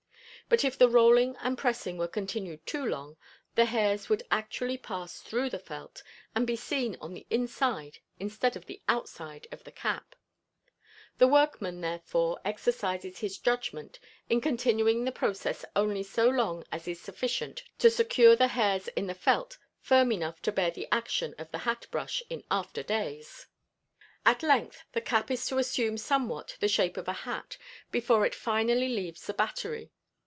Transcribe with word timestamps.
But 0.49 0.65
if 0.65 0.77
the 0.77 0.89
rolling 0.89 1.37
and 1.39 1.57
pressing 1.57 1.97
were 1.97 2.09
continued 2.09 2.65
too 2.65 2.83
long, 2.85 3.15
the 3.55 3.63
hairs 3.63 4.09
would 4.09 4.23
actually 4.29 4.77
pass 4.77 5.21
through 5.21 5.49
the 5.49 5.57
felt, 5.59 6.03
and 6.35 6.45
be 6.45 6.57
seen 6.57 6.97
on 6.99 7.13
the 7.13 7.25
inside 7.29 7.99
instead 8.19 8.57
of 8.57 8.65
the 8.65 8.81
outside 8.89 9.47
of 9.53 9.63
the 9.63 9.71
cap; 9.71 10.13
the 11.19 11.27
workman 11.29 11.79
therefore 11.79 12.41
exercises 12.43 13.19
his 13.19 13.37
judgment 13.37 13.97
in 14.29 14.41
continuing 14.41 15.05
the 15.05 15.13
process 15.13 15.63
only 15.73 16.03
so 16.03 16.27
long 16.27 16.65
as 16.69 16.85
is 16.85 16.99
sufficient 16.99 17.63
to 17.79 17.89
secure 17.89 18.35
the 18.35 18.49
hairs 18.49 18.89
in 18.89 19.07
the 19.07 19.15
felt 19.15 19.57
firm 19.79 20.11
enough 20.11 20.41
to 20.41 20.51
bear 20.51 20.69
the 20.69 20.89
action 20.91 21.33
of 21.37 21.49
the 21.51 21.59
hat 21.59 21.87
brush 21.91 22.21
in 22.29 22.43
after 22.51 22.83
days. 22.83 23.47
At 24.25 24.43
length 24.43 24.83
the 24.91 24.99
cap 24.99 25.31
is 25.31 25.45
to 25.45 25.59
assume 25.59 25.97
somewhat 25.97 26.57
the 26.59 26.67
shape 26.67 26.97
of 26.97 27.07
a 27.07 27.13
hat, 27.23 27.55
before 27.89 28.25
it 28.25 28.35
finally 28.35 28.89
leaves 28.89 29.25
the 29.25 29.33
"battery." 29.33 29.93